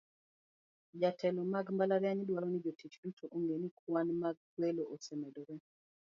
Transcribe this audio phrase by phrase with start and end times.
[0.99, 5.55] Jotelo mag mbalariany dwaro ni jotich duto ong'e ni kwan mag kwelo osemedore.